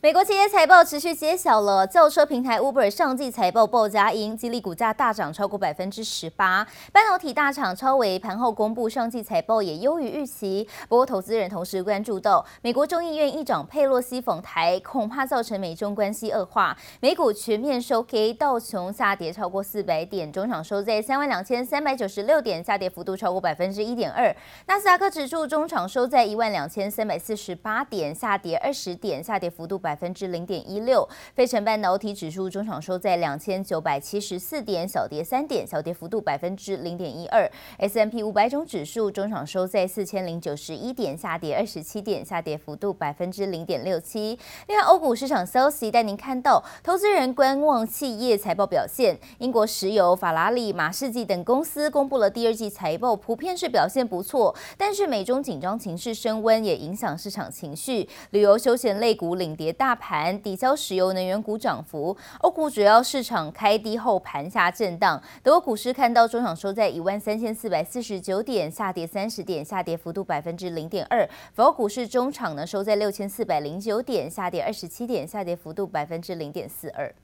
[0.00, 6.64] 美国企业财报持续揭晓了，轿车平台 Uber 上季财报报佳音，激励股价大涨超过百分之十八。
[6.92, 16.78] 半导体大厂超微盘后公布上季财报也优于预期，不过投资人同时关注到美国众议院议长佩洛西访台，恐怕造成美中关系恶化。
[17.00, 24.32] 美股全面收黑，道琼下跌超过四百点，中场收在三万两千三百九十六点，下跌幅度超过百分之一点二。
[24.66, 37.50] 纳斯达克指数中场收在一万两千三百四十八点，下跌二十点，下跌幅度百百分之零点一六，费城半导体指数中场收在两千九百七十四点，小跌三点，小跌幅度百分之零点一二。
[37.78, 44.38] S M P 五百种指数中场收在四千零九十一点，下跌二十七点，下跌幅度百分之零点六七。
[44.66, 49.18] 另外，欧股市场消息带您看到，投资人观望企业财报表现。
[49.38, 58.06] 英国石油、法拉利、马士基等公司公布了第二季财报，普遍是表现不错，但是美中紧张情势升温，也影响市场情绪。
[58.32, 60.38] 旅游休闲类股领跌大盘。
[60.42, 65.22] 抵消石油能源股涨幅，欧股主要市场开低后盘下震荡。
[65.42, 71.26] 德国股市看到中场收在一万三千四百四十九点，下跌三十点，下跌幅度百分之零点二。
[71.54, 77.14] 法国股市中场呢收在六千四百零九点，下跌二十七点，下跌幅度百分之零点四二。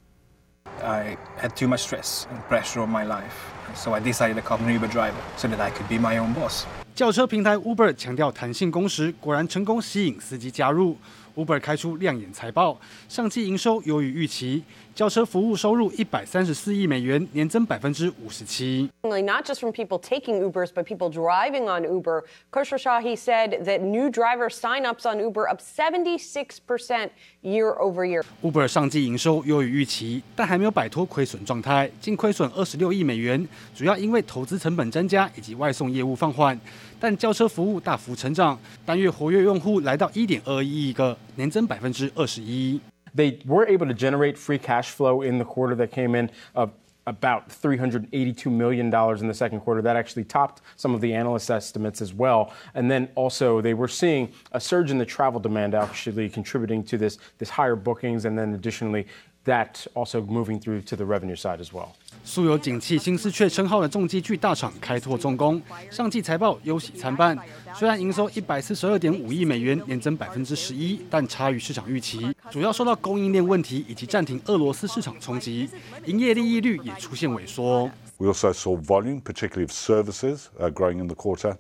[0.83, 3.34] I had too much stress and pressure on my life,
[3.75, 6.33] so I decided to become an Uber driver so that I could be my own
[6.33, 6.64] boss.
[6.95, 10.97] 轿车平台 Uber 强调弹性工时，果然成功吸引司机加入。
[11.37, 14.63] Uber 开出亮眼财报，上季营收优于预期，
[14.95, 18.89] 轿车服务收入一百三十四亿美元，年增百分之五十七。
[19.03, 22.23] Not just from people taking Ubers, but people driving on Uber.
[22.53, 27.11] Khosrowshahi said that new driver sign-ups on Uber up 76%
[27.42, 28.23] year over year.
[28.41, 36.56] Uber 上季营收优于预期，但还没有摆脱亏损状态，净亏损二十六亿美元，主要因为投资成本增加以及外送业务放缓。
[37.01, 42.81] 但轿车服务大幅成长，单月活跃用户来到一点二一亿个，年增百分之二十一。
[43.15, 46.73] They were able to generate free cash flow in the quarter that came in of
[47.07, 49.83] about $382 million in the second quarter.
[49.83, 52.52] That actually topped some of the analyst estimates as well.
[52.75, 56.98] And then also they were seeing a surge in the travel demand actually contributing to
[56.98, 59.07] this, this higher bookings and then additionally
[59.45, 61.89] that also moving through to the revenue side as well.
[62.25, 65.61] 素有景气新思确称号的重机具大厂开拓重工，
[65.91, 67.39] 上季财报忧喜参半。
[67.75, 75.69] 虽然营收一百四十二点五亿美元，年增百分之十一，但差于市场预期，主要受到供应链问题以及暂停俄罗斯市场冲击，
[76.07, 77.91] 营业利益率也出现萎缩。
[78.17, 81.57] We also saw volume, particularly of services, growing in the quarter.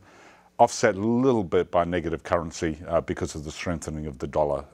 [0.61, 2.75] Offset a little bit by negative currency
[3.05, 4.65] because of the strengthening of the dollar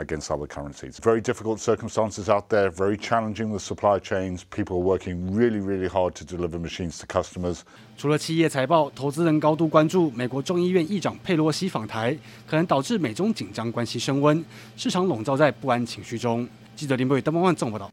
[0.00, 0.98] against other currencies.
[0.98, 4.44] Very difficult circumstances out there, very challenging with supply chains.
[4.44, 7.60] People are working really, really hard to deliver machines to customers.
[7.98, 12.16] 除了企业财报，投资人高度关注美国众议院议长佩洛西访台，
[12.48, 14.42] 可能导致美中紧张关系升温，
[14.74, 16.48] 市场笼罩在不安情绪中。
[16.74, 17.92] 记者林博宇、邓梦万综合报道。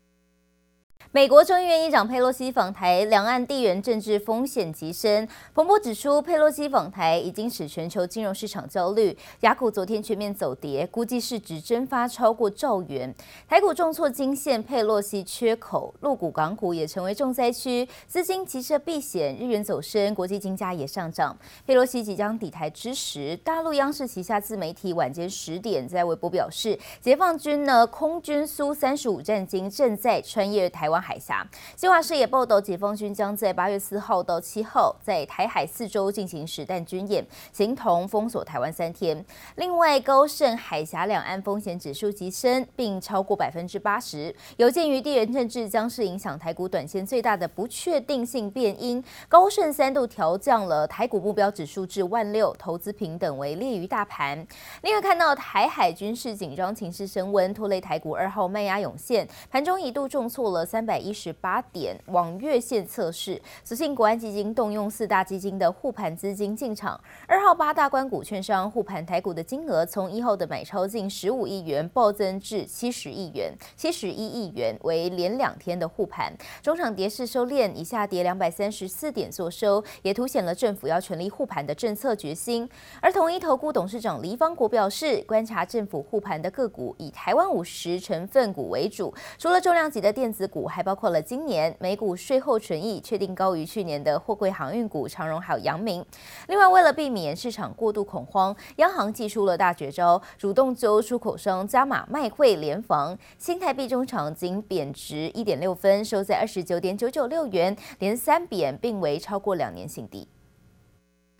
[1.14, 5.28] 美国众议院议长佩洛西访台，两岸地缘政治风险极深。
[5.52, 13.14] 彭博指出，佩洛西访台已经使全球金融市场焦虑，雅股昨天全面走跌，估计市值蒸发超过兆元。
[13.46, 21.36] 台股重挫惊现佩洛西缺口，陆股、港股也成为重灾区，资金急撤避险，日元走升，国际金价也上涨。
[21.66, 31.01] 佩洛西即将抵台之时，大陆央视旗下自媒体晚间十点在微博表示，解放军呢空军苏三十五战机正在穿越台湾。
[31.02, 31.44] 海峡，
[31.76, 39.22] 新华社也报道，解放军将在八月四号到七号在台海四周进行实弹军演，形同封锁台湾三天。
[39.56, 44.32] 另外，高盛海峡两岸风险指数急升，并超过百分之八十。
[44.58, 54.46] 有鉴于地缘政治将是影响台股短线最大的不确定性变因，高盛三度调降了台股目标指数至万六，投资平等为劣于大盘。
[54.82, 60.91] 另外，看到台海军事紧张情势升温，拖累台股二号卖压涌现，盘中一度重挫了三百。
[60.92, 67.00] 百一十八点往月线测试，所幸国安基金动用四大基金的护盘资金进场。
[67.26, 76.30] 二号八大关股券商护盘台股的金额，从一号的买超近十五亿元暴增至七十亿元、七十一亿元，为连两天的护盘。
[76.62, 82.68] 中场跌势收敛，以下跌两百三十四点作收，也凸显了政府要全力护盘的政策决心。
[83.00, 96.04] 而统一投顾董事长黎方国表示，观察政府护盘的个股，以台湾五十成分股为主，除了重量级的电子股，还包括了今年美股税后纯益确定高于去年的货柜航运股长荣还有阳明。
[96.48, 103.16] 另外，为了避免市场过度恐慌，央行祭出了大绝招，主动揪出口商加码卖汇联防。
[103.38, 110.26] 新台币中场仅贬值一点六分，收在二十九点九九六元，连三贬，并为超过两年新低。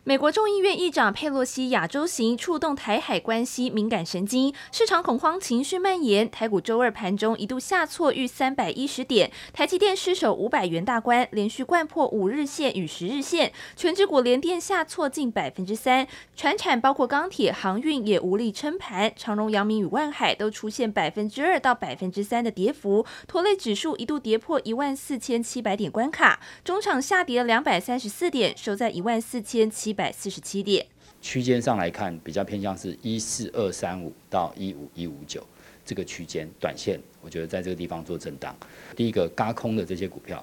[0.05, 6.29] 美国众议院议长佩洛西亚洲行触动台海关系敏感神经，市场恐慌情绪蔓延。
[6.29, 13.53] 台股周二盘中一度下挫逾三百一十点，台积电失守五百元大关，连续掼破五日线与十日线。
[13.77, 26.41] 全指股联电下挫近百分之三，传产包括钢铁、航运也无力撑盘，长荣、阳明与万海都出现百分之二到百分之三的跌幅，拖累指数一度跌破一万四千七百点关卡。
[26.65, 29.92] 中场下跌了两百三十四点，收在一万四千七。
[29.93, 30.87] 一百四十七点，
[31.21, 35.47] 区间上来看，比较偏向是一四二三五到一五一五九
[35.85, 38.57] 这个区间，短线我觉得在这个地方做震荡。
[38.97, 40.43] 第一个轧空的这些股票，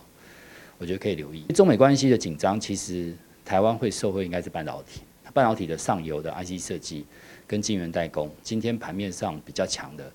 [0.78, 1.42] 我觉得可以留意。
[1.56, 3.12] 中美关系的紧张，其实
[3.44, 5.01] 台湾会受惠应该是半导体，
[5.34, 7.04] 半导体的上游的 IC 设计
[7.48, 10.12] 跟晶圆代工，今天盘面上比较强的，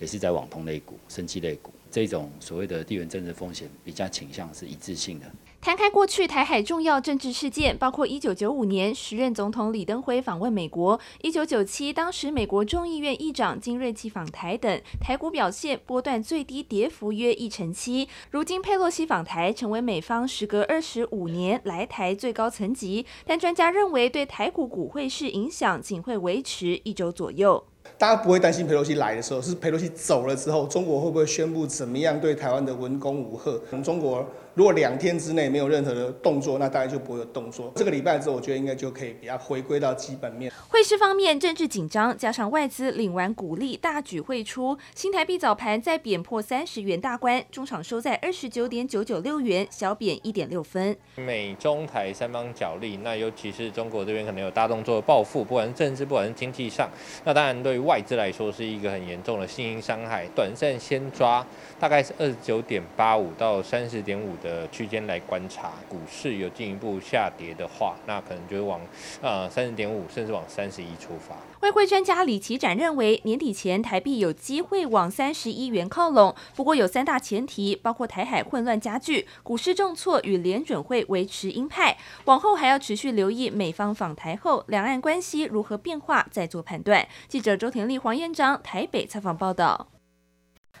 [0.00, 5.26] 也是在网通类股、生技类股这种所谓的地缘政治风险比较倾向是一致性的。
[5.64, 18.06] 摊开过去台海重要政治事件，包括一九九五年时任总统李登辉访问美国，一九九七当时美国众议院议长金瑞基访台等，台股表现波段最低跌幅约一成七。
[18.30, 27.64] 如今佩洛西访台，成为美方时隔二十五年来台最高层级，但专家认为对台股股汇市影响仅会维持一周左右。
[27.96, 33.50] 大家不会担心佩洛西来的时候，是佩洛西走了之后，中国会不会宣布怎么样对台湾的文攻武吓？
[33.70, 34.26] 可能中国。
[34.54, 37.72] 如果两天之内没有任何的动作，那大概就不会有动作。
[37.74, 40.52] 这个礼拜之后，我觉得应该就可以比较回归到基本面。
[40.68, 50.96] 汇市方面，政治紧张加上外资领完股利大举汇出，新台币早盘再贬破三十元大关，中场收在二十九点九九六元，小贬一点六分。
[51.16, 56.88] 美中台三方角力，那尤其是中国这边可能有大动作的报复，不管是政治，不管是经济上，
[57.24, 60.26] 那当然对于外资来说是一个很严重的信心伤害。
[60.34, 61.46] 短暂先抓，
[61.80, 64.34] 大概是二十九点八五到三十点五。
[64.42, 68.80] 的区间来观察，股市有进一步下跌的话，那可能就会往
[69.22, 71.36] 呃三十点五，甚至往三十一出发。
[71.60, 81.96] 外汇专家李奇展认为，年底前台币有机会往三十一元靠拢，不过有三大前提，包括台海混乱加剧、股市重挫与联准会维持鹰派。
[82.24, 87.06] 往后还要持续留意美方访台后两岸关系如何变化，再做判断。
[87.28, 89.88] 记者周田丽、黄彦章台北采访报道。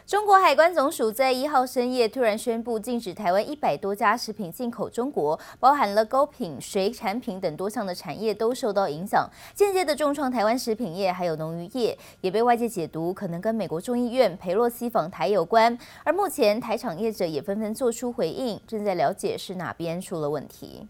[0.06, 15.76] 中国海关总署在一号深夜突然宣布禁止台湾一百多家食品进口中国，包含了糕品、水产品等多项的产业都受到影响，间接的重创台湾食品业，还有农渔业，也被外界解读可能跟美国众议院佩洛西访台有关。
[16.04, 20.86] 而目前台厂业者也纷纷做出回应，正在了解是哪边出了问题。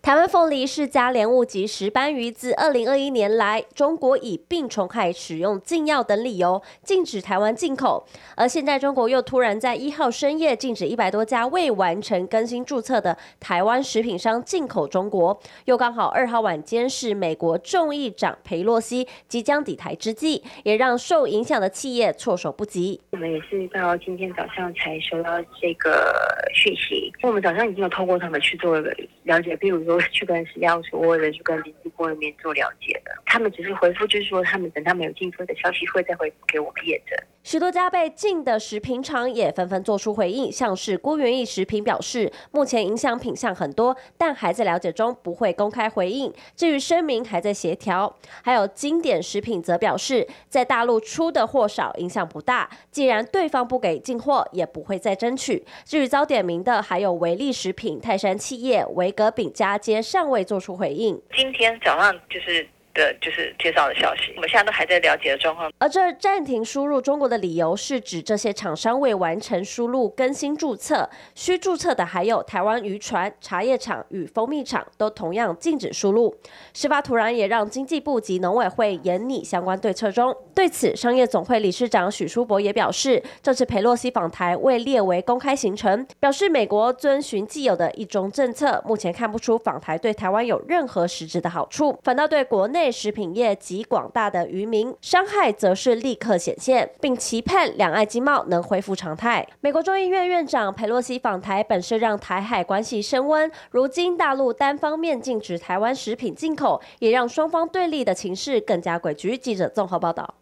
[0.00, 8.06] 台湾凤梨是加莲物及石斑鱼，自二零二一年来，中国以病虫害、使用禁药等理由禁止台湾进口，
[8.36, 22.98] 而现在中国又突然在一号深夜禁止一百多家未完成更新注册的台湾食品商进口中国，又刚好二号晚间是美国众议长裴洛西即将抵台之际，也让受影响的企业措手不及。
[23.10, 26.14] 我们也是到今天早上才收到这个
[26.54, 28.90] 讯息，我们早上已经有透过他们去做了
[29.24, 29.87] 了解，比如。
[29.88, 37.18] 都去跟食药署或者去跟经济部那边做了解的，他们只是回复，就是说他们等他们有进货的消息会再回复给我们验证。
[37.48, 46.30] 许多家被禁的食品厂也纷纷做出回应，像是郭元益食品表示，目前影响品项很多，但还在了解中，不会公开回应。
[46.54, 48.14] 至于声明还在协调。
[48.42, 52.68] 还有经典食品则表示，在大陆出的货少，影响不大。
[52.90, 55.64] 既然对方不给进货，也不会再争取。
[55.86, 61.18] 至于遭点名的，还有维力食品、泰山企业、维格饼家，皆尚未做出回应。
[61.34, 62.68] 今天早上就是。
[62.98, 65.70] 的就是介绍的消息，我们现在都还在了解的状况。
[65.78, 76.34] 而这暂停输入中国的理由是指这些厂商未完成输入更新注册，需注册的还有台湾渔船、茶叶厂与蜂蜜厂，都同样禁止输入。
[76.74, 80.36] 事发突然也让经济部及农委会研拟相关对策中。
[80.52, 92.87] 对此，商业总会理事长许书博也表示，这次佩洛西访台未列为公开行程，表示美国遵循既有的一中政策，目前看不出访台对台湾有任何实质的好处，反倒对国内。
[92.90, 99.46] 食品业及广大的渔民伤害则是立刻显现，并期盼两岸经贸能恢复常态。
[99.60, 109.36] 美国众议院院长佩洛西访台本是让台海关系升温，如今大陆单方面禁止台湾食品进口，也让双方对立的情势更加诡谲。
[109.36, 110.34] 记者综合报道。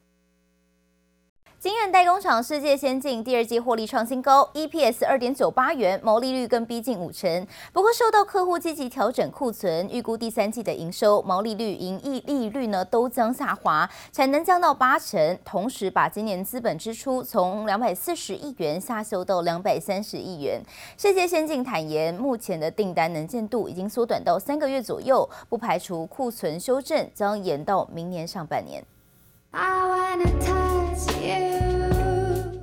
[1.58, 7.46] 晶圆代工厂世界先进第二季获利创新高，EPS 二点九八元，毛利率更逼近五成。
[7.72, 20.60] 不过受到客户积极调整库存，预估第三季的营收、毛利率、盈利利率呢都将下滑，产能降到八成，同时把今年资本支出从两百四十亿元下修到两百三十亿元。
[20.98, 28.84] 世界先进坦言，目前的订单能见度已经缩短到三个月左右，不排除库存修正将延到明年上半年。
[29.52, 31.75] I wanna touch you.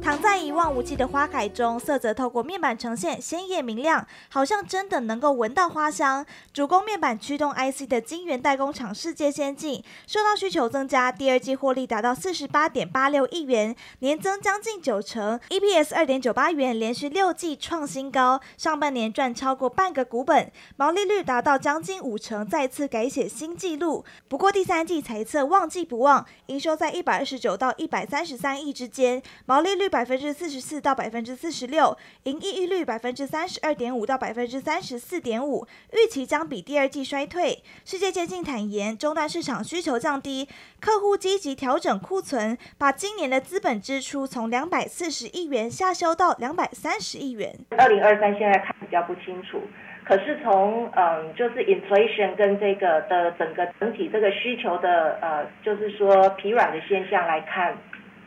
[0.03, 6.25] 躺在一望无际的花海中，色泽透过面板呈现鲜艳明亮，好像真的能够闻到花香。
[6.51, 18.41] 主攻面板驱动 IC 的晶圆代工厂世界先进，受到需求增加，第二季获利达到四十八点八六亿元，年增将近九成，EPS 二点九八元，连续六季创新高。
[18.57, 24.03] 上半年赚超过半个股本，毛利率达到将近五成，再次改写新纪录。
[24.27, 29.92] 不过第三季财测旺季不旺，营收在一百二十九到一百三十三亿之间，毛利率。
[29.93, 37.61] 百分之四十四到百分之四十六，营业利率百分之三十二点五到百分之三十四点五，预期将比第二季衰退。
[37.85, 40.49] 世界先进坦言，终端市场需求降低，
[40.81, 47.53] 客户积极调整库存，把今年的资本支出从两百四十亿元下修到两百三十亿元。
[47.77, 49.61] 二零二三现在看比较不清楚，
[50.03, 57.77] 可是从嗯，就是 inflation 跟这个的整个整体这个需求的呃，就是说疲软的现象来看。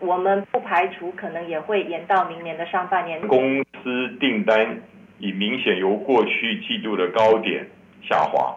[0.00, 3.20] 我们不排除可能也会延到明年的上半年。
[3.26, 4.80] 公司订单
[5.18, 7.66] 已明显由过去季度的高点
[8.02, 8.54] 下滑。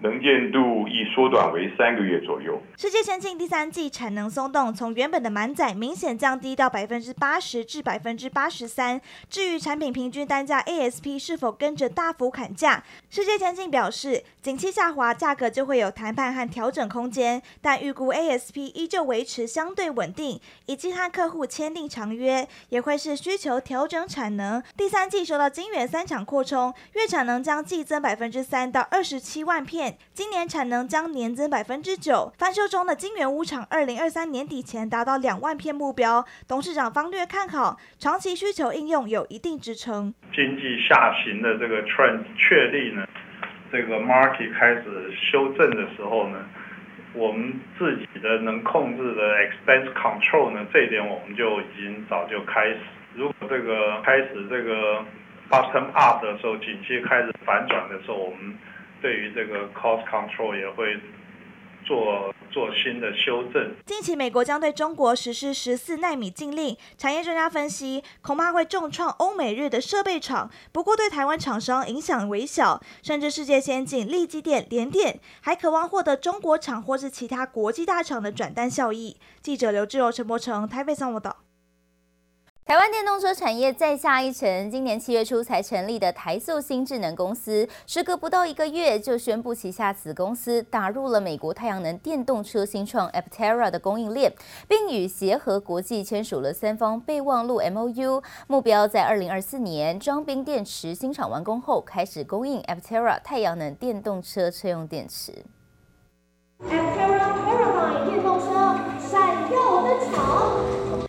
[0.00, 2.60] 能见度已缩短为三个月左右。
[2.76, 9.00] 世界先进第三季产能松动，从原本的满载明显降低到百分之八十至百分之八十三。
[9.28, 24.62] 至于产品平均单价 ASP 是否跟着大幅砍价，世界先进表示，景气下滑，价格就会有谈判和调整空间，但预估 ASP 依旧维持相对稳定，以及和客户签订长约，也会是需求调整产能。
[24.76, 29.87] 第三季受到晶圆三厂扩充，月产能将季增百分之三到二十七万片。
[30.12, 36.24] 今年产能将年增百分之九，翻修中的金源屋厂，二零二三年底前达到两万片目标。
[36.46, 40.12] 董事长方略看好，长期需求应用有一定支撑。
[40.34, 43.06] 经济下行的这个 trend 确立呢，
[43.70, 44.82] 这个 market 开始
[45.30, 46.38] 修正的时候呢，
[47.14, 52.78] 我们自己的能控制的 expense control 呢，这一点我们就已经早就开始。
[53.14, 55.04] 如果这个开始这个
[55.50, 58.56] bottom up 的时候，景气开始反转的时候，我们
[59.00, 60.96] 对于这个 cost control 也会
[61.86, 63.74] 做做新的修正。
[63.86, 79.16] 近期美国将对中国实施十四奈米禁令，产业专家分析，恐怕会重创欧美日的设备厂，不过对台湾厂商影响微小，甚至世界先进、力积电、联电还渴望获得中国厂或是其他国际大厂的转单效益。
[79.40, 81.36] 记者刘志柔、陈柏成台北上报道。
[82.68, 94.30] 台湾电动车产业再下一城，今年七月初才成立的台塑新智能公司，时隔不到一个月就宣布旗下子公司打入了美国太阳能电动车新创 Aptera 的供应链，
[94.68, 105.32] 并与协和国际签署了三方备忘录 MOU，目标在二零二四年装冰电池新厂完工后，开始供应 Aptera 太阳能电动车车用电池。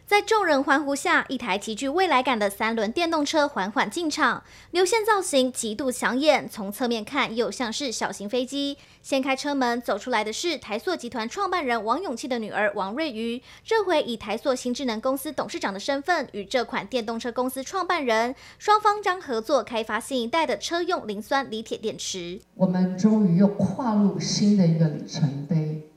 [0.09, 8.75] 在众人欢呼下，一台极具未来感的三轮电动车缓缓进场，流线造型极度抢眼，从侧面看又像是小型飞机。
[9.03, 22.41] 掀开车门走出来的是台塑集团创办人王永庆的女儿王瑞瑜，这回以台塑新智能公司董事长的身份，与这款电动车公司创办人，双方将合作开发新一代的车用磷酸锂铁电池。
[22.55, 25.87] 我们终于又跨入新的一个里程碑，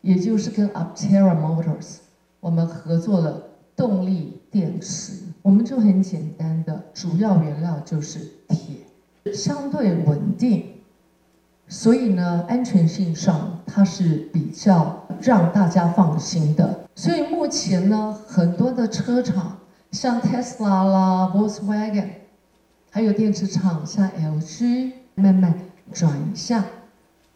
[0.00, 1.98] 也就是跟 Aptera Motors。
[2.44, 3.40] 我们合作了
[3.74, 10.74] 动力电池，我们就很简单的，主要原料就是铁，相对稳定，
[11.68, 16.80] 所以呢，安全性上它是比较让大家放心的。
[16.94, 19.56] 所以目前呢，很多的车厂，
[19.92, 22.08] 像 Tesla 啦、Volkswagen，
[22.90, 25.54] 还有电池厂像 LG，慢慢
[25.94, 26.62] 转向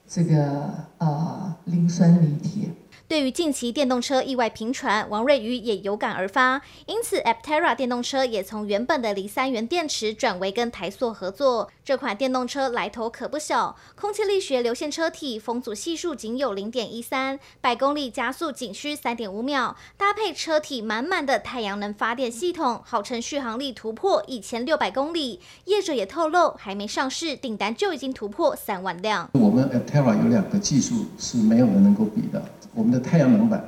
[0.06, 2.68] 这个呃磷酸锂铁。
[3.08, 11.70] 对于近期电动车意外频传，王瑞瑜也有感而发，因此 Aptera 电动车也从原本的锂三元电池转为跟台塑合作。
[11.82, 25.40] 这款电动车来头可不小，空气力学流线车体，风阻系数仅有零点一三，百公里加速仅需三点五秒，搭配车体满满的太阳能发电系统，号称续航力突破一千六百公里。
[25.64, 29.30] 业者也透露，还没上市，订单就已经突破三万辆。
[29.32, 32.44] 我们 Aptera 有两个技术是没有人能够比的。
[32.74, 33.62] 我们的太阳能板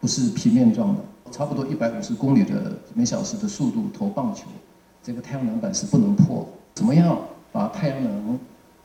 [0.00, 4.44] 不是平面状的，差不多一百五十公里的每小时的速度投棒球，
[5.02, 6.48] 这个太阳能板是不能破。
[6.74, 7.18] 怎么样
[7.52, 8.38] 把太阳能，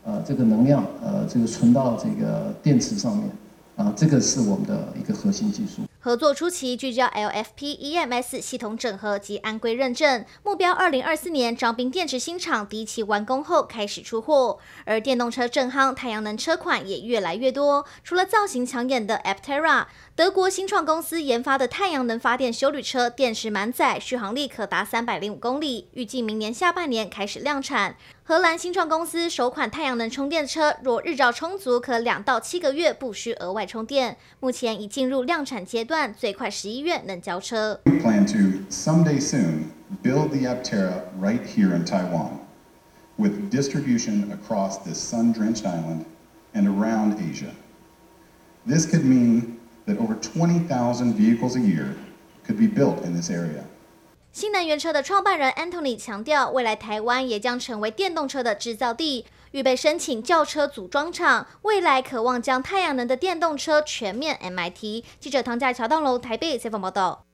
[0.04, 3.30] 呃，这个能量，呃，这个存到这个电池上面？
[3.76, 5.82] 啊，这个是我们的一个核心技术。
[6.08, 14.58] 合作初期聚焦 LFP EMS 系统整合及安规认证，目标二零二四年张斌电池新厂第一期完工后开始出货。
[14.86, 17.84] 而电动车正夯，太阳能车款也越来越多。
[18.02, 19.84] 除了造型抢眼的 Aptera，
[20.16, 27.98] 德国新创公司研发的太阳能发电修旅车，电池满载，续航力可达三百零五公里，预计明年下半年开始量产。
[28.27, 34.15] 荷兰新创公司首款太阳能充电车，若日照充足，可两到七个月不需额外充电。
[34.39, 37.81] 目前已进入量产阶段，最快十一月能交车。
[37.83, 39.71] We plan to someday soon
[40.01, 42.39] build the Aptera right here in Taiwan,
[43.17, 46.05] with distribution across this sun-drenched island
[46.53, 47.51] and around Asia.
[48.65, 51.95] This could mean that over 20,000 vehicles a year
[52.47, 53.65] could be built in this area.
[54.30, 65.02] 新能源车的创办人 Anthony 强调，未来台湾也将成为电动车的制造地，预备申请轿车组装厂，未来渴望将太阳能的电动车全面 MIT。
[65.18, 67.27] 记者唐家桥到楼台北采访报道。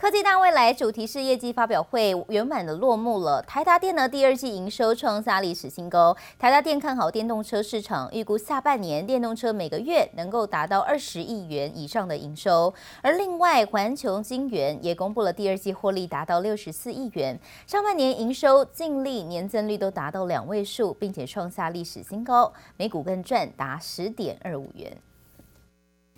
[0.00, 3.42] 科技大未来主题式业绩发表会圆满的落幕了。
[3.42, 6.16] 台达电呢第二季营收创下历史新高。
[6.38, 12.72] 台达电看好电动车市场，预估下半年电动车每个月能够达到二十亿元以上的营收。
[13.02, 17.36] 而另外，环球晶圆也公布了第二季获利达到六十四亿元，
[17.66, 24.96] 上半年营收、净利年增率都达到两位数，并且创下历史新高，每股更赚达十点二五元。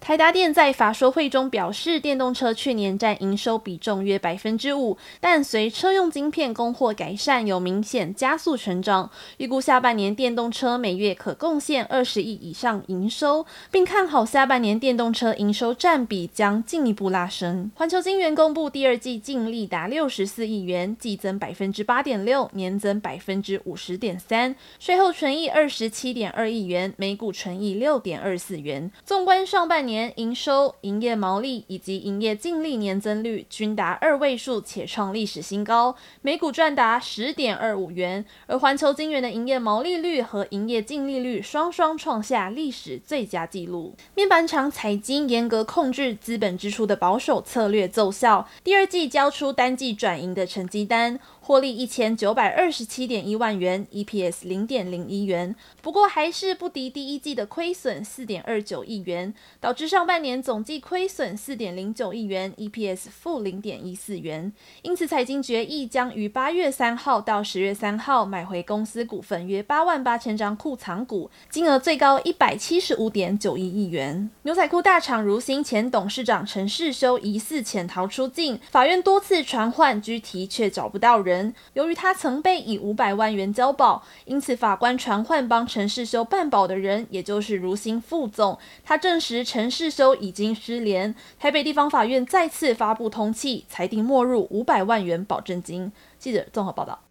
[0.01, 9.11] 台达电在法说会中表示，电动车去年占营收比重约百分之五，但随车用晶片供货改善，有明显加速成长。
[9.37, 17.71] 预估下半年电动车每月可贡献二十亿以上营收，并看好下半年电动车营收占比将进一步拉升。
[17.75, 28.91] 环球晶圆公布第二季净利达六十四亿元，季增百分之八点六，年增百分之五十点三，税后纯益二十七点二亿元，每股纯益六点二四元。
[29.05, 29.90] 纵观上半年。
[29.91, 38.25] 年营收、营业毛利以及营业净利年增率均达二位数，且创历史新高，每股赚达十点二五元。
[38.47, 43.97] 而环球晶圆的营业毛利率和营业净利率双双创下历史最佳纪录。
[44.15, 51.19] 面板厂彩晶严格控制资本支出的保守策略奏效，第二季交出单季转盈的成绩单。
[51.51, 64.53] 获利一千九百二十七点一万元，EPS 零点零一元，不过还是不敌第一季的亏损四点二九亿元，导致上半年总计亏损四点零九亿元，EPS 负零点一四元。
[64.83, 74.31] 因此，财经决议将于八月三号到十月三号买回公司股份约八万八千张库藏股，金额最高一百七十五点九一亿元。
[74.43, 81.40] 牛仔裤大厂如新前董事长陈世修疑似潜逃出境，法院多次传唤拘提，却找不到人
[81.75, 88.59] 由于他曾被以五百万元交保，因此法官传唤帮陈世修办保的人，也就是如新副总。
[88.85, 91.15] 他证实陈世修已经失联。
[91.39, 95.93] 台北地方法院再次发布通气，裁定没入五百万元保证金。
[96.19, 97.10] 记者综合报道。